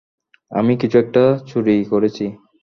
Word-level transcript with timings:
আমি 0.51 0.73
কিছু 0.77 0.95
একটা 0.97 1.23
চুরি 1.47 1.75
করেছি। 1.85 2.25